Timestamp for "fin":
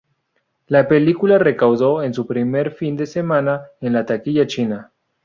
2.71-2.97